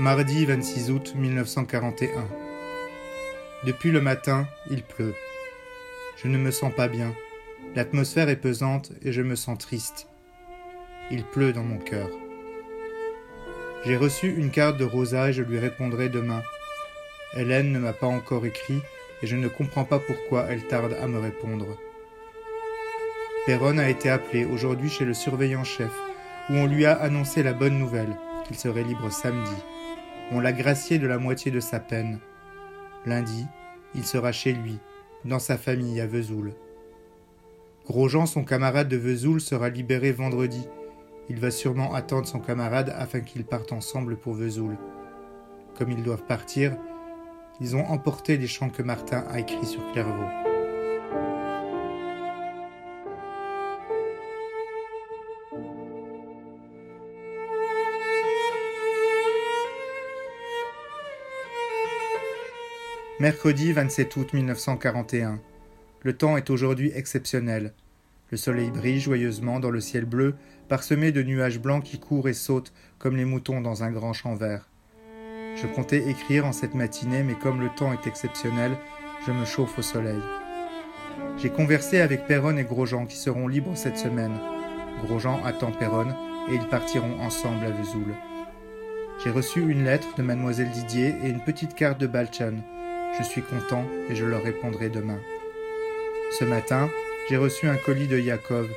Mardi 0.00 0.46
26 0.46 0.92
août 0.92 1.14
1941. 1.16 2.24
Depuis 3.64 3.90
le 3.90 4.00
matin, 4.00 4.46
il 4.70 4.84
pleut. 4.84 5.16
Je 6.22 6.28
ne 6.28 6.38
me 6.38 6.52
sens 6.52 6.72
pas 6.72 6.86
bien. 6.86 7.12
L'atmosphère 7.74 8.28
est 8.28 8.36
pesante 8.36 8.92
et 9.02 9.10
je 9.10 9.22
me 9.22 9.34
sens 9.34 9.58
triste. 9.58 10.06
Il 11.10 11.24
pleut 11.24 11.52
dans 11.52 11.64
mon 11.64 11.78
cœur. 11.78 12.08
J'ai 13.84 13.96
reçu 13.96 14.32
une 14.32 14.52
carte 14.52 14.76
de 14.76 14.84
Rosa 14.84 15.30
et 15.30 15.32
je 15.32 15.42
lui 15.42 15.58
répondrai 15.58 16.08
demain. 16.08 16.44
Hélène 17.36 17.72
ne 17.72 17.80
m'a 17.80 17.92
pas 17.92 18.06
encore 18.06 18.46
écrit 18.46 18.80
et 19.22 19.26
je 19.26 19.34
ne 19.34 19.48
comprends 19.48 19.84
pas 19.84 19.98
pourquoi 19.98 20.46
elle 20.48 20.64
tarde 20.68 20.96
à 21.02 21.08
me 21.08 21.18
répondre. 21.18 21.76
Perron 23.46 23.78
a 23.78 23.88
été 23.88 24.10
appelé 24.10 24.44
aujourd'hui 24.44 24.90
chez 24.90 25.04
le 25.04 25.14
surveillant-chef 25.14 25.92
où 26.50 26.52
on 26.52 26.66
lui 26.66 26.86
a 26.86 26.92
annoncé 26.92 27.42
la 27.42 27.52
bonne 27.52 27.80
nouvelle 27.80 28.14
qu'il 28.46 28.56
serait 28.56 28.84
libre 28.84 29.10
samedi 29.10 29.56
on 30.30 30.40
l'a 30.40 30.52
gracié 30.52 30.98
de 30.98 31.06
la 31.06 31.18
moitié 31.18 31.50
de 31.50 31.60
sa 31.60 31.80
peine. 31.80 32.18
Lundi, 33.06 33.46
il 33.94 34.04
sera 34.04 34.32
chez 34.32 34.52
lui, 34.52 34.78
dans 35.24 35.38
sa 35.38 35.56
famille 35.56 36.00
à 36.00 36.06
Vesoul. 36.06 36.52
Grosjean, 37.86 38.26
son 38.26 38.44
camarade 38.44 38.88
de 38.88 38.96
Vesoul, 38.96 39.40
sera 39.40 39.70
libéré 39.70 40.12
vendredi. 40.12 40.68
Il 41.30 41.40
va 41.40 41.50
sûrement 41.50 41.94
attendre 41.94 42.26
son 42.26 42.40
camarade 42.40 42.94
afin 42.96 43.20
qu'ils 43.20 43.44
partent 43.44 43.72
ensemble 43.72 44.16
pour 44.16 44.34
Vesoul. 44.34 44.76
Comme 45.76 45.92
ils 45.92 46.02
doivent 46.02 46.26
partir, 46.26 46.76
ils 47.60 47.76
ont 47.76 47.86
emporté 47.86 48.36
les 48.36 48.46
chants 48.46 48.70
que 48.70 48.82
Martin 48.82 49.24
a 49.30 49.40
écrits 49.40 49.66
sur 49.66 49.92
Clairvaux. 49.92 50.47
Mercredi 63.20 63.72
27 63.72 64.14
août 64.14 64.32
1941. 64.32 65.40
Le 66.02 66.16
temps 66.16 66.36
est 66.36 66.50
aujourd'hui 66.50 66.92
exceptionnel. 66.94 67.72
Le 68.30 68.36
soleil 68.36 68.70
brille 68.70 69.00
joyeusement 69.00 69.58
dans 69.58 69.70
le 69.70 69.80
ciel 69.80 70.04
bleu, 70.04 70.36
parsemé 70.68 71.10
de 71.10 71.24
nuages 71.24 71.58
blancs 71.58 71.82
qui 71.82 71.98
courent 71.98 72.28
et 72.28 72.32
sautent 72.32 72.72
comme 73.00 73.16
les 73.16 73.24
moutons 73.24 73.60
dans 73.60 73.82
un 73.82 73.90
grand 73.90 74.12
champ 74.12 74.36
vert. 74.36 74.68
Je 75.56 75.66
comptais 75.66 76.08
écrire 76.08 76.46
en 76.46 76.52
cette 76.52 76.76
matinée, 76.76 77.24
mais 77.24 77.34
comme 77.34 77.60
le 77.60 77.70
temps 77.70 77.92
est 77.92 78.06
exceptionnel, 78.06 78.76
je 79.26 79.32
me 79.32 79.44
chauffe 79.44 79.80
au 79.80 79.82
soleil. 79.82 80.22
J'ai 81.38 81.50
conversé 81.50 82.00
avec 82.00 82.28
Perron 82.28 82.56
et 82.56 82.62
Grosjean 82.62 83.06
qui 83.06 83.16
seront 83.16 83.48
libres 83.48 83.76
cette 83.76 83.98
semaine. 83.98 84.38
Grosjean 85.02 85.40
attend 85.44 85.72
Perron 85.72 86.14
et 86.48 86.54
ils 86.54 86.68
partiront 86.68 87.18
ensemble 87.18 87.66
à 87.66 87.70
Vesoul. 87.70 88.14
J'ai 89.24 89.30
reçu 89.30 89.68
une 89.68 89.82
lettre 89.82 90.14
de 90.16 90.22
mademoiselle 90.22 90.70
Didier 90.70 91.16
et 91.24 91.28
une 91.30 91.42
petite 91.42 91.74
carte 91.74 91.98
de 91.98 92.06
Balchan. 92.06 92.54
Je 93.16 93.22
suis 93.22 93.42
content 93.42 93.84
et 94.08 94.14
je 94.14 94.24
leur 94.24 94.42
répondrai 94.42 94.90
demain. 94.90 95.18
Ce 96.38 96.44
matin, 96.44 96.90
j'ai 97.28 97.36
reçu 97.36 97.66
un 97.66 97.76
colis 97.76 98.06
de 98.06 98.18
Yakov. 98.18 98.68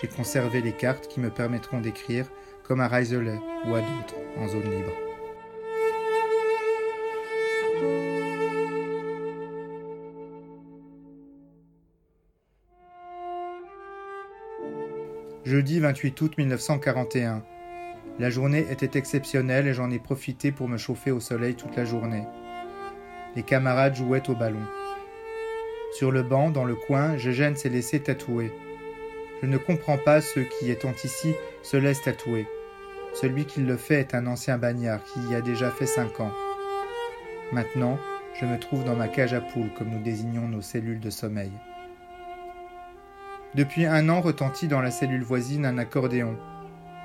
J'ai 0.00 0.08
conservé 0.08 0.60
les 0.60 0.72
cartes 0.72 1.08
qui 1.08 1.20
me 1.20 1.30
permettront 1.30 1.80
d'écrire 1.80 2.26
comme 2.64 2.80
à 2.80 2.88
Reiselet 2.88 3.38
ou 3.66 3.74
à 3.74 3.80
d'autres 3.80 4.16
en 4.36 4.48
zone 4.48 4.62
libre. 4.62 4.92
Jeudi 15.44 15.78
28 15.78 16.20
août 16.20 16.38
1941. 16.38 17.44
La 18.18 18.30
journée 18.30 18.66
était 18.70 18.98
exceptionnelle 18.98 19.68
et 19.68 19.74
j'en 19.74 19.90
ai 19.90 20.00
profité 20.00 20.50
pour 20.50 20.68
me 20.68 20.76
chauffer 20.76 21.12
au 21.12 21.20
soleil 21.20 21.54
toute 21.54 21.76
la 21.76 21.84
journée 21.84 22.24
les 23.36 23.42
camarades 23.42 23.94
jouaient 23.94 24.28
au 24.28 24.34
ballon. 24.34 24.64
Sur 25.92 26.10
le 26.10 26.22
banc, 26.22 26.50
dans 26.50 26.64
le 26.64 26.74
coin, 26.74 27.16
Gégène 27.16 27.54
s'est 27.54 27.68
laissé 27.68 28.00
tatouer. 28.00 28.50
Je 29.42 29.46
ne 29.46 29.58
comprends 29.58 29.98
pas 29.98 30.20
ceux 30.20 30.44
qui, 30.44 30.70
étant 30.70 30.92
ici, 31.04 31.34
se 31.62 31.76
laissent 31.76 32.02
tatouer. 32.02 32.46
Celui 33.14 33.44
qui 33.44 33.60
le 33.60 33.76
fait 33.76 34.00
est 34.00 34.14
un 34.14 34.26
ancien 34.26 34.58
bagnard 34.58 35.04
qui 35.04 35.20
y 35.30 35.34
a 35.34 35.40
déjà 35.40 35.70
fait 35.70 35.86
cinq 35.86 36.20
ans. 36.20 36.32
Maintenant, 37.52 37.98
je 38.40 38.46
me 38.46 38.58
trouve 38.58 38.84
dans 38.84 38.96
ma 38.96 39.08
cage 39.08 39.34
à 39.34 39.40
poules, 39.40 39.72
comme 39.76 39.90
nous 39.90 40.02
désignons 40.02 40.48
nos 40.48 40.62
cellules 40.62 41.00
de 41.00 41.10
sommeil. 41.10 41.52
Depuis 43.54 43.86
un 43.86 44.08
an 44.08 44.20
retentit 44.20 44.68
dans 44.68 44.82
la 44.82 44.90
cellule 44.90 45.22
voisine 45.22 45.64
un 45.64 45.78
accordéon. 45.78 46.36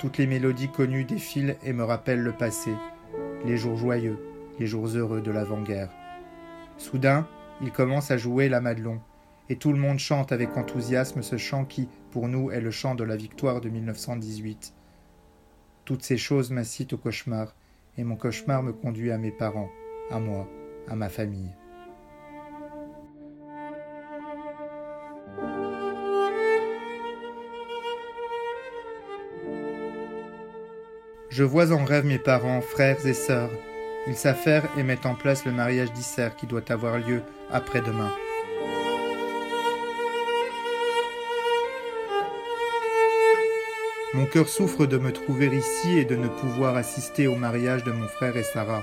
Toutes 0.00 0.18
les 0.18 0.26
mélodies 0.26 0.70
connues 0.70 1.04
défilent 1.04 1.56
et 1.62 1.72
me 1.72 1.84
rappellent 1.84 2.22
le 2.22 2.32
passé, 2.32 2.72
les 3.44 3.56
jours 3.56 3.76
joyeux, 3.76 4.18
les 4.58 4.66
jours 4.66 4.88
heureux 4.88 5.20
de 5.20 5.30
l'avant-guerre. 5.30 5.90
Soudain, 6.80 7.28
il 7.60 7.72
commence 7.72 8.10
à 8.10 8.16
jouer 8.16 8.48
la 8.48 8.62
Madelon, 8.62 9.00
et 9.50 9.56
tout 9.56 9.70
le 9.70 9.78
monde 9.78 9.98
chante 9.98 10.32
avec 10.32 10.56
enthousiasme 10.56 11.20
ce 11.20 11.36
chant 11.36 11.66
qui, 11.66 11.90
pour 12.10 12.26
nous, 12.26 12.50
est 12.50 12.62
le 12.62 12.70
chant 12.70 12.94
de 12.94 13.04
la 13.04 13.16
victoire 13.16 13.60
de 13.60 13.68
1918. 13.68 14.72
Toutes 15.84 16.02
ces 16.02 16.16
choses 16.16 16.50
m'incitent 16.50 16.94
au 16.94 16.96
cauchemar, 16.96 17.54
et 17.98 18.02
mon 18.02 18.16
cauchemar 18.16 18.62
me 18.62 18.72
conduit 18.72 19.10
à 19.10 19.18
mes 19.18 19.30
parents, 19.30 19.68
à 20.10 20.18
moi, 20.20 20.48
à 20.88 20.96
ma 20.96 21.10
famille. 21.10 21.54
Je 31.28 31.44
vois 31.44 31.72
en 31.72 31.84
rêve 31.84 32.06
mes 32.06 32.18
parents, 32.18 32.62
frères 32.62 33.06
et 33.06 33.12
sœurs, 33.12 33.50
ils 34.06 34.16
s'affairent 34.16 34.68
et 34.78 34.82
mettent 34.82 35.06
en 35.06 35.14
place 35.14 35.44
le 35.44 35.52
mariage 35.52 35.92
d'Isser 35.92 36.30
qui 36.36 36.46
doit 36.46 36.70
avoir 36.70 36.98
lieu 36.98 37.22
après-demain. 37.50 38.12
Mon 44.14 44.26
cœur 44.26 44.48
souffre 44.48 44.86
de 44.86 44.98
me 44.98 45.12
trouver 45.12 45.46
ici 45.46 45.98
et 45.98 46.04
de 46.04 46.16
ne 46.16 46.26
pouvoir 46.26 46.76
assister 46.76 47.28
au 47.28 47.36
mariage 47.36 47.84
de 47.84 47.92
mon 47.92 48.08
frère 48.08 48.36
et 48.36 48.42
Sarah. 48.42 48.82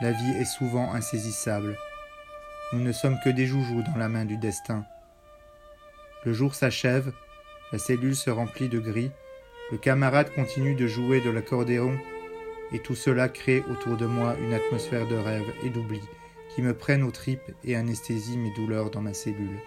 La 0.00 0.12
vie 0.12 0.36
est 0.38 0.44
souvent 0.44 0.92
insaisissable. 0.94 1.76
Nous 2.72 2.80
ne 2.80 2.92
sommes 2.92 3.18
que 3.24 3.30
des 3.30 3.46
joujoux 3.46 3.82
dans 3.82 3.98
la 3.98 4.08
main 4.08 4.24
du 4.24 4.36
destin. 4.36 4.84
Le 6.24 6.32
jour 6.32 6.54
s'achève, 6.54 7.12
la 7.72 7.78
cellule 7.78 8.14
se 8.14 8.30
remplit 8.30 8.68
de 8.68 8.78
gris, 8.78 9.10
le 9.72 9.78
camarade 9.78 10.32
continue 10.34 10.76
de 10.76 10.86
jouer 10.86 11.20
de 11.20 11.30
l'accordéon 11.30 11.98
et 12.72 12.78
tout 12.78 12.94
cela 12.94 13.28
crée 13.28 13.62
autour 13.70 13.96
de 13.96 14.06
moi 14.06 14.36
une 14.40 14.54
atmosphère 14.54 15.06
de 15.06 15.16
rêve 15.16 15.52
et 15.64 15.70
d'oubli 15.70 16.00
qui 16.54 16.62
me 16.62 16.74
prennent 16.74 17.02
aux 17.02 17.10
tripes 17.10 17.52
et 17.64 17.76
anesthésie 17.76 18.36
mes 18.36 18.52
douleurs 18.52 18.90
dans 18.90 19.00
ma 19.00 19.14
cellule. 19.14 19.58